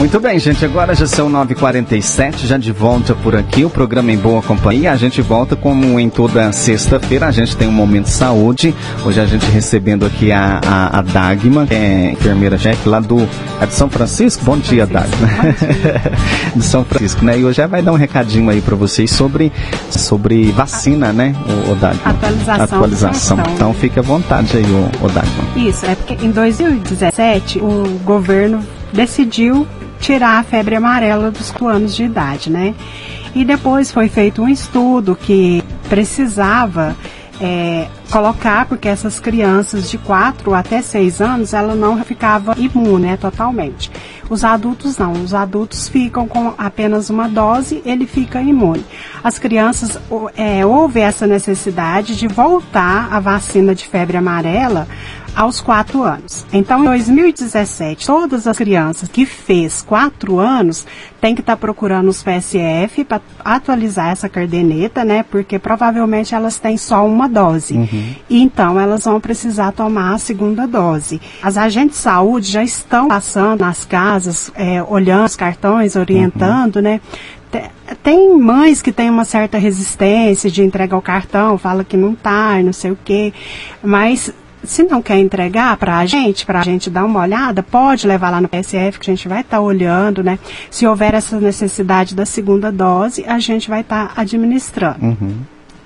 [0.00, 0.64] Muito bem, gente.
[0.64, 3.66] Agora já são 9h47, já de volta por aqui.
[3.66, 4.92] O programa Em Boa Companhia.
[4.92, 7.26] A gente volta como em toda sexta-feira.
[7.26, 8.74] A gente tem um momento de saúde.
[9.04, 13.28] Hoje a gente recebendo aqui a, a, a Dagma, que é enfermeira-chefe lá do
[13.60, 14.42] é de São Francisco.
[14.42, 15.28] Bom dia, Dagma.
[16.56, 17.38] de São Francisco, né?
[17.38, 19.52] E hoje vai dar um recadinho aí para vocês sobre,
[19.90, 22.00] sobre vacina, né, o, o Dagma?
[22.06, 22.64] Atualização.
[22.64, 23.38] Atualização.
[23.54, 25.44] Então fique à vontade aí, o, o Dagma.
[25.56, 28.64] Isso, é porque em 2017 o governo
[28.94, 29.66] decidiu
[30.00, 32.74] tirar a febre amarela dos anos de idade, né?
[33.34, 36.96] E depois foi feito um estudo que precisava
[37.40, 43.16] é, colocar, porque essas crianças de 4 até 6 anos, ela não ficava imune né,
[43.16, 43.90] totalmente.
[44.28, 48.84] Os adultos não, os adultos ficam com apenas uma dose, ele fica imune.
[49.24, 49.98] As crianças,
[50.36, 54.86] é, houve essa necessidade de voltar a vacina de febre amarela
[55.34, 56.46] aos 4 anos.
[56.52, 60.86] Então, em 2017, todas as crianças que fez 4 anos
[61.20, 65.22] têm que estar tá procurando os PSF para atualizar essa cardeneta, né?
[65.22, 67.74] Porque provavelmente elas têm só uma dose.
[67.74, 68.14] Uhum.
[68.28, 71.20] E então elas vão precisar tomar a segunda dose.
[71.42, 76.82] As agentes de saúde já estão passando nas casas, é, olhando os cartões, orientando, uhum.
[76.82, 77.00] né?
[78.02, 82.62] tem mães que têm uma certa resistência de entregar o cartão, fala que não tá,
[82.62, 83.32] não sei o quê,
[83.82, 84.32] mas
[84.64, 88.30] se não quer entregar para a gente, para a gente dar uma olhada, pode levar
[88.30, 90.38] lá no PSF, que a gente vai estar tá olhando, né?
[90.70, 95.04] Se houver essa necessidade da segunda dose, a gente vai estar tá administrando.
[95.04, 95.38] Uhum.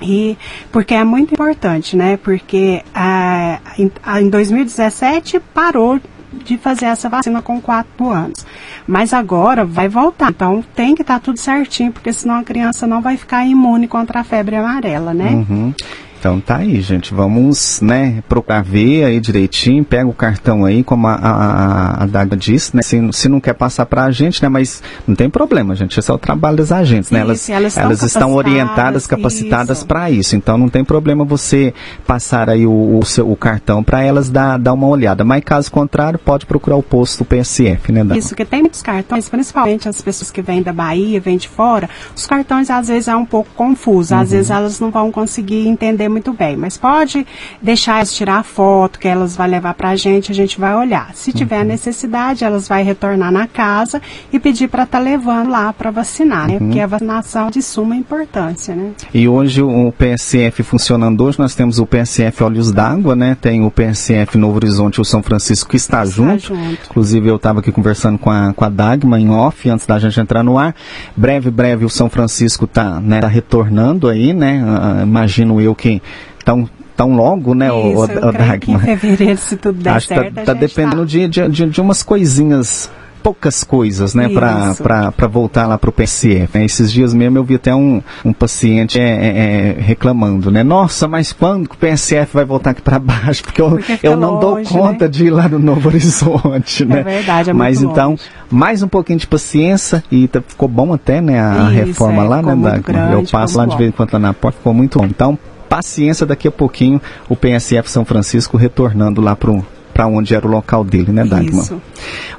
[0.00, 0.36] E
[0.70, 2.16] porque é muito importante, né?
[2.16, 6.00] Porque ah, em, em 2017 parou
[6.44, 8.44] de fazer essa vacina com 4 anos.
[8.86, 10.30] Mas agora vai voltar.
[10.30, 13.86] Então tem que estar tá tudo certinho, porque senão a criança não vai ficar imune
[13.86, 15.30] contra a febre amarela, né?
[15.30, 15.74] Uhum.
[16.22, 17.12] Então tá aí, gente.
[17.12, 22.36] Vamos, né, procurar ver aí direitinho, pega o cartão aí, como a, a, a Daga
[22.36, 22.80] disse, né?
[22.80, 24.48] Se, se não quer passar para a gente, né?
[24.48, 25.98] Mas não tem problema, gente.
[25.98, 27.18] Esse é o trabalho das agentes, né?
[27.18, 30.36] Elas, elas, elas estão orientadas, capacitadas para isso.
[30.36, 31.74] Então não tem problema você
[32.06, 35.24] passar aí o, o, seu, o cartão para elas dar, dar uma olhada.
[35.24, 38.16] Mas caso contrário, pode procurar o posto do PSF, né, Daga?
[38.16, 41.90] Isso, que tem muitos cartões, principalmente as pessoas que vêm da Bahia, vêm de fora,
[42.14, 44.14] os cartões às vezes é um pouco confuso.
[44.14, 44.36] Às uhum.
[44.36, 47.26] vezes elas não vão conseguir entender muito bem, mas pode
[47.60, 50.74] deixar elas tirar a foto que elas vão levar para a gente, a gente vai
[50.74, 51.14] olhar.
[51.14, 51.68] Se tiver uhum.
[51.68, 54.00] necessidade, elas vai retornar na casa
[54.32, 56.54] e pedir para estar tá levando lá para vacinar, né?
[56.54, 56.58] Uhum.
[56.66, 58.92] Porque a vacinação é de suma importância, né?
[59.14, 63.36] E hoje o PSF funcionando hoje, nós temos o PSF Olhos d'Água, né?
[63.40, 66.48] Tem o PSF Novo Horizonte e o São Francisco que está, está junto.
[66.48, 66.78] junto.
[66.90, 70.18] Inclusive eu estava aqui conversando com a, com a Dagma em off, antes da gente
[70.20, 70.74] entrar no ar.
[71.16, 74.62] Breve, breve o São Francisco está né, tá retornando aí, né?
[74.62, 76.01] Uh, imagino eu que
[76.44, 78.88] tão tão logo, né, Isso, o, o, o Dagmar?
[78.88, 81.04] Em fevereiro, se tudo der Acho tá- certo, tá, tá dependendo tá.
[81.04, 82.90] de, de, de umas coisinhas
[83.22, 86.58] poucas coisas, né, para voltar lá para o PSF.
[86.58, 86.64] Né?
[86.64, 90.62] Esses dias mesmo eu vi até um, um paciente é, é, é, reclamando, né?
[90.62, 93.44] Nossa, mas quando que o PSF vai voltar aqui para baixo?
[93.44, 95.10] Porque eu, Porque eu não longe, dou conta né?
[95.10, 97.00] de ir lá no Novo Horizonte, né?
[97.00, 98.22] É verdade, é Mas então, longe.
[98.50, 102.28] mais um pouquinho de paciência e tá, ficou bom até, né, a Isso, reforma é,
[102.28, 103.12] lá, né, Dagmar?
[103.12, 105.04] Eu passo lá de vez em quando lá na porta, ficou muito bom.
[105.04, 105.38] Então,
[105.72, 107.00] paciência, daqui a pouquinho
[107.30, 109.50] o PSF São Francisco retornando lá para
[109.92, 111.64] para onde era o local dele, né, Dagmar?
[111.64, 111.80] Isso.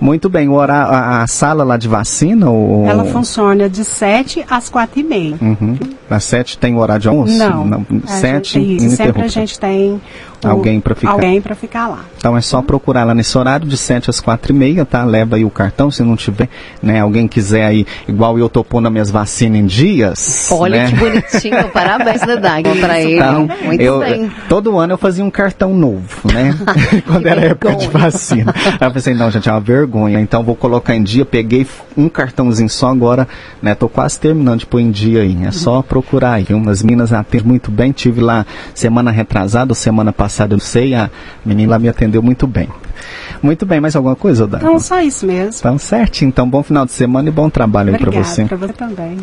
[0.00, 2.48] Muito bem, o horário, a, a, sala lá de vacina?
[2.48, 2.86] Ou...
[2.86, 5.36] Ela funciona de 7 às 4 e meia.
[5.38, 5.76] Uhum.
[6.08, 7.36] Às 7 tem horário de almoço?
[7.36, 7.66] Não.
[7.66, 10.00] Não 7 isso, sempre a gente tem
[10.48, 11.12] alguém para ficar.
[11.12, 12.04] Alguém para ficar lá.
[12.16, 15.04] Então é só procurar lá nesse horário de 7 às 4 e meia, tá?
[15.04, 16.48] Leva aí o cartão, se não tiver,
[16.82, 17.00] né?
[17.00, 20.48] Alguém quiser aí, igual eu tô pondo as minhas vacinas em dias.
[20.50, 20.90] Olha né?
[20.90, 23.16] que bonitinho, parabéns da Dagmar para ele.
[23.16, 24.30] Então, Muito eu, bem.
[24.48, 26.56] Todo ano eu fazia um cartão novo, né?
[27.06, 28.54] Quando era época de vacina.
[28.80, 30.20] Aí eu pensei, não, gente, é uma vergonha.
[30.20, 31.66] Então vou colocar em dia, peguei
[31.96, 33.26] um cartãozinho só agora,
[33.60, 33.74] né?
[33.74, 35.36] Tô quase terminando de pôr em dia aí.
[35.44, 36.46] É só procurar aí.
[36.50, 37.92] Umas minas atendem muito bem.
[37.92, 41.10] Tive lá semana retrasada, semana passada, eu não sei, a
[41.44, 42.68] menina lá me atendeu muito bem.
[43.42, 44.64] Muito bem, mais alguma coisa, Dani?
[44.64, 45.54] Não, só isso mesmo.
[45.58, 46.24] Então, certo.
[46.24, 48.44] Então, bom final de semana e bom trabalho Obrigada, aí para você.
[48.44, 49.18] para você também.